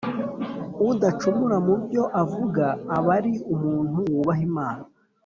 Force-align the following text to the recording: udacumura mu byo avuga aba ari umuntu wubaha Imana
udacumura 0.89 1.57
mu 1.65 1.75
byo 1.83 2.03
avuga 2.21 2.65
aba 2.95 3.09
ari 3.17 3.33
umuntu 3.53 3.97
wubaha 4.13 4.41
Imana 4.49 4.83